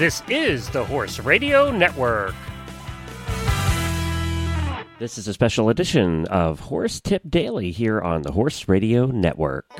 [0.00, 2.34] This is the Horse Radio Network.
[4.98, 9.70] This is a special edition of Horse Tip Daily here on the Horse Radio Network.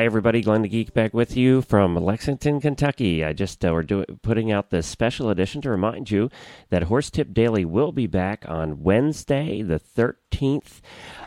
[0.00, 0.40] Hi, everybody.
[0.40, 3.22] Glenn the Geek back with you from Lexington, Kentucky.
[3.22, 6.30] I just uh, we're doing putting out this special edition to remind you
[6.70, 10.80] that Horse Tip Daily will be back on Wednesday, the 13th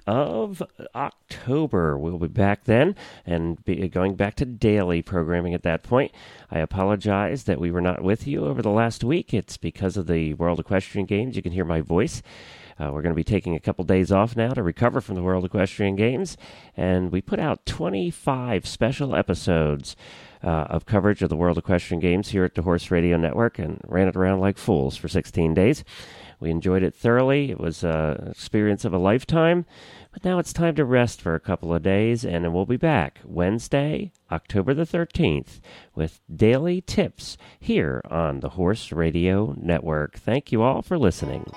[0.08, 0.64] of
[0.95, 2.00] October.
[2.00, 2.95] We'll be back then
[3.28, 6.12] and be going back to daily programming at that point.
[6.50, 9.36] I apologize that we were not with you over the last week.
[9.36, 11.36] It's because of the World Equestrian Games.
[11.36, 12.23] You can hear my voice.
[12.80, 15.23] Uh, we're going to be taking a couple days off now to recover from the
[15.23, 16.38] World Equestrian Games,
[16.76, 19.95] and we put out 25 special episodes
[20.44, 23.80] uh, of coverage of the World Equestrian Games here at the Horse Radio Network and
[23.88, 25.84] ran it around like fools for 16 days.
[26.40, 27.52] We enjoyed it thoroughly.
[27.52, 29.66] It was uh, an experience of a lifetime.
[30.11, 33.20] But now it's time to rest for a couple of days, and we'll be back
[33.26, 35.59] Wednesday, October the 13th,
[35.95, 40.17] with daily tips here on the Horse Radio Network.
[40.17, 41.52] Thank you all for listening.